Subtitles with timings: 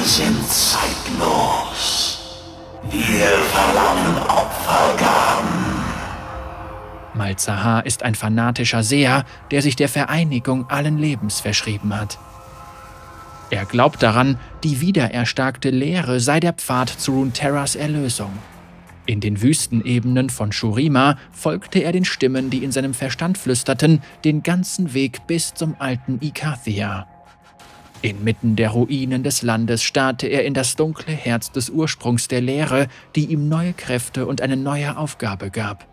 [0.00, 2.18] Wir sind zeitlos.
[2.90, 5.84] Wir verlangen Opfergaben.
[7.12, 12.18] Malzahar ist ein fanatischer Seher, der sich der Vereinigung allen Lebens verschrieben hat.
[13.50, 18.32] Er glaubt daran, die wiedererstarkte Lehre sei der Pfad zu Runeterras Erlösung.
[19.04, 24.42] In den Wüstenebenen von Shurima folgte er den Stimmen, die in seinem Verstand flüsterten, den
[24.42, 27.06] ganzen Weg bis zum alten Ikathia.
[28.02, 32.88] Inmitten der Ruinen des Landes starrte er in das dunkle Herz des Ursprungs der Lehre,
[33.14, 35.86] die ihm neue Kräfte und eine neue Aufgabe gab.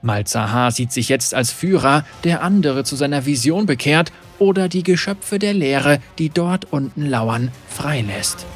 [0.00, 5.38] Malzahar sieht sich jetzt als Führer, der andere zu seiner Vision bekehrt oder die Geschöpfe
[5.38, 8.46] der Lehre, die dort unten lauern, freilässt.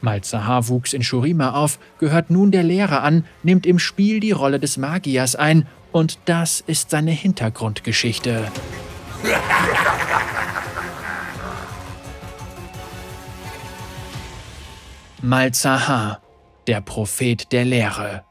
[0.00, 4.58] Malzahar wuchs in Shurima auf, gehört nun der Lehre an, nimmt im Spiel die Rolle
[4.58, 8.50] des Magiers ein und das ist seine Hintergrundgeschichte.
[15.22, 16.22] Malzahar,
[16.66, 18.24] der Prophet der Lehre.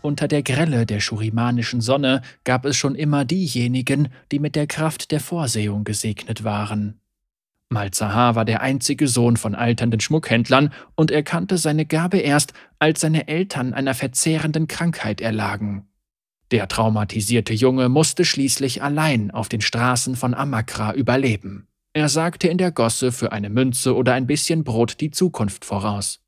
[0.00, 5.10] Unter der Grelle der schurimanischen Sonne gab es schon immer diejenigen, die mit der Kraft
[5.10, 6.98] der Vorsehung gesegnet waren.
[7.68, 13.28] Malzahar war der einzige Sohn von alternden Schmuckhändlern und erkannte seine Gabe erst, als seine
[13.28, 15.88] Eltern einer verzehrenden Krankheit erlagen.
[16.52, 21.68] Der traumatisierte Junge musste schließlich allein auf den Straßen von Amakra überleben.
[21.94, 26.20] Er sagte in der Gosse für eine Münze oder ein bisschen Brot die Zukunft voraus.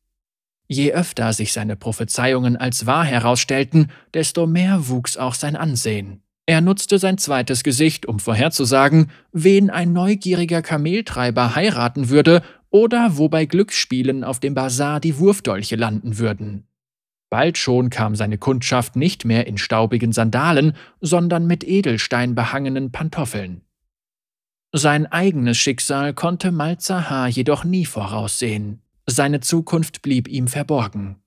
[0.67, 6.23] Je öfter sich seine Prophezeiungen als wahr herausstellten, desto mehr wuchs auch sein Ansehen.
[6.47, 13.31] Er nutzte sein zweites Gesicht, um vorherzusagen, wen ein neugieriger Kameltreiber heiraten würde oder wo
[13.31, 16.67] bei Glücksspielen auf dem Bazar die Wurfdolche landen würden.
[17.31, 23.63] Bald schon kam seine Kundschaft nicht mehr in staubigen Sandalen, sondern mit Edelstein behangenen Pantoffeln.
[24.77, 28.83] Sein eigenes Schicksal konnte Malzahar jedoch nie voraussehen.
[29.07, 31.23] Seine Zukunft blieb ihm verborgen.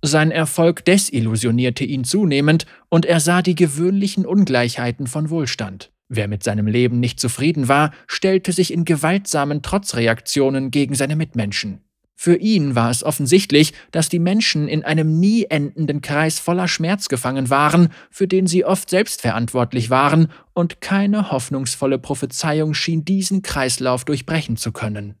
[0.00, 5.92] Sein Erfolg desillusionierte ihn zunehmend und er sah die gewöhnlichen Ungleichheiten von Wohlstand.
[6.08, 11.82] Wer mit seinem Leben nicht zufrieden war, stellte sich in gewaltsamen Trotzreaktionen gegen seine Mitmenschen.
[12.16, 17.08] Für ihn war es offensichtlich, dass die Menschen in einem nie endenden Kreis voller Schmerz
[17.08, 23.42] gefangen waren, für den sie oft selbst verantwortlich waren, und keine hoffnungsvolle Prophezeiung schien diesen
[23.42, 25.16] Kreislauf durchbrechen zu können.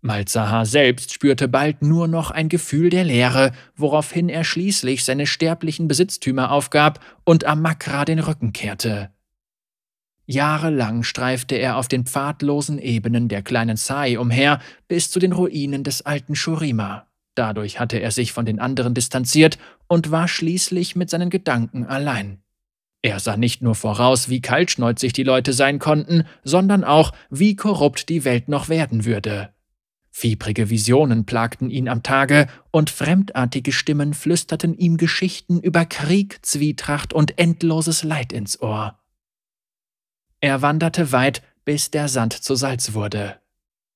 [0.00, 5.88] Malzahar selbst spürte bald nur noch ein Gefühl der Leere, woraufhin er schließlich seine sterblichen
[5.88, 9.10] Besitztümer aufgab und Amakra den Rücken kehrte.
[10.30, 15.84] Jahrelang streifte er auf den pfadlosen Ebenen der kleinen Sai umher bis zu den Ruinen
[15.84, 17.06] des alten Shurima.
[17.34, 19.56] Dadurch hatte er sich von den anderen distanziert
[19.86, 22.42] und war schließlich mit seinen Gedanken allein.
[23.00, 28.10] Er sah nicht nur voraus, wie kaltschnäuzig die Leute sein konnten, sondern auch, wie korrupt
[28.10, 29.48] die Welt noch werden würde.
[30.10, 37.14] Fiebrige Visionen plagten ihn am Tage, und fremdartige Stimmen flüsterten ihm Geschichten über Krieg, Zwietracht
[37.14, 38.98] und endloses Leid ins Ohr.
[40.40, 43.40] Er wanderte weit, bis der Sand zu Salz wurde.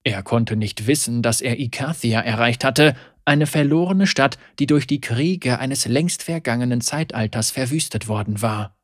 [0.05, 5.01] Er konnte nicht wissen, dass er Ikathia erreicht hatte, eine verlorene Stadt, die durch die
[5.01, 8.77] Kriege eines längst vergangenen Zeitalters verwüstet worden war.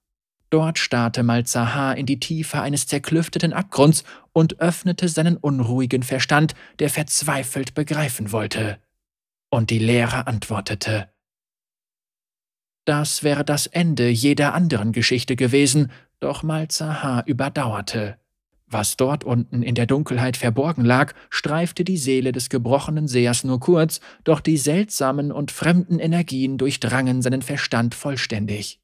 [0.50, 6.88] Dort starrte Malzahar in die Tiefe eines zerklüfteten Abgrunds und öffnete seinen unruhigen Verstand, der
[6.88, 8.78] verzweifelt begreifen wollte.
[9.50, 11.10] Und die Lehre antwortete.
[12.86, 18.18] Das wäre das Ende jeder anderen Geschichte gewesen, doch Malzahar überdauerte.
[18.70, 23.60] Was dort unten in der Dunkelheit verborgen lag, streifte die Seele des gebrochenen Sehers nur
[23.60, 28.80] kurz, doch die seltsamen und fremden Energien durchdrangen seinen Verstand vollständig.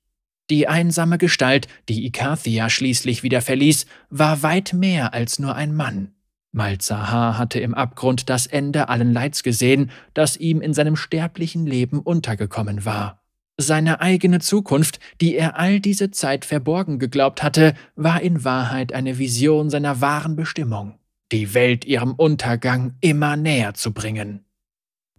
[0.51, 6.13] Die einsame Gestalt, die Ikathia schließlich wieder verließ, war weit mehr als nur ein Mann.
[6.53, 11.99] Malzahar hatte im Abgrund das Ende allen Leids gesehen, das ihm in seinem sterblichen Leben
[11.99, 13.24] untergekommen war.
[13.57, 19.19] Seine eigene Zukunft, die er all diese Zeit verborgen geglaubt hatte, war in Wahrheit eine
[19.19, 20.99] Vision seiner wahren Bestimmung,
[21.31, 24.45] die Welt ihrem Untergang immer näher zu bringen.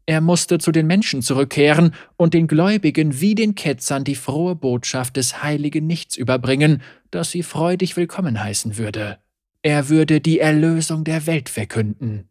[0.06, 5.16] Er musste zu den Menschen zurückkehren und den Gläubigen wie den Ketzern die frohe Botschaft
[5.16, 9.18] des heiligen Nichts überbringen, das sie freudig willkommen heißen würde.
[9.64, 12.30] Er würde die Erlösung der Welt verkünden.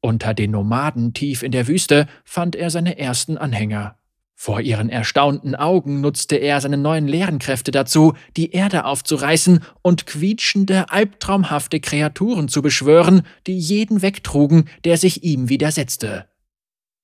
[0.00, 3.99] Unter den Nomaden tief in der Wüste fand er seine ersten Anhänger.
[4.42, 10.90] Vor ihren erstaunten Augen nutzte er seine neuen Lehrenkräfte dazu, die Erde aufzureißen und quietschende,
[10.90, 16.24] albtraumhafte Kreaturen zu beschwören, die jeden wegtrugen, der sich ihm widersetzte.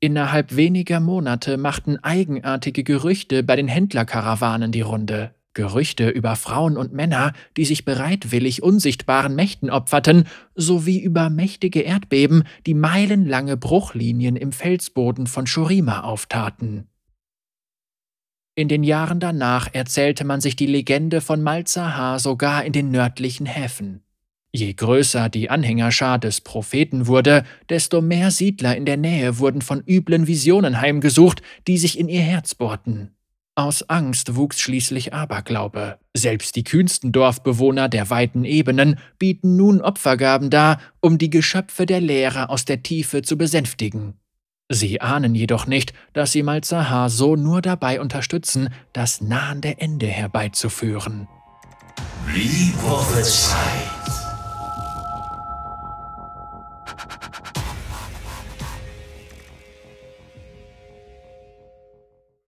[0.00, 5.35] Innerhalb weniger Monate machten eigenartige Gerüchte bei den Händlerkarawanen die Runde.
[5.53, 10.25] Gerüchte über Frauen und Männer, die sich bereitwillig unsichtbaren Mächten opferten,
[10.55, 16.88] sowie über mächtige Erdbeben, die meilenlange Bruchlinien im Felsboden von Shurima auftaten.
[18.58, 23.44] In den Jahren danach erzählte man sich die Legende von Malzahar sogar in den nördlichen
[23.44, 24.03] Häfen.
[24.50, 29.82] Je größer die Anhängerschar des Propheten wurde, desto mehr Siedler in der Nähe wurden von
[29.87, 33.14] üblen Visionen heimgesucht, die sich in ihr Herz bohrten.
[33.56, 35.99] Aus Angst wuchs schließlich Aberglaube.
[36.14, 42.00] Selbst die kühnsten Dorfbewohner der weiten Ebenen bieten nun Opfergaben dar, um die Geschöpfe der
[42.00, 44.14] Lehre aus der Tiefe zu besänftigen.
[44.68, 51.28] Sie ahnen jedoch nicht, dass sie Malzahar so nur dabei unterstützen, das nahende Ende herbeizuführen.
[52.26, 54.25] Wie prophezeit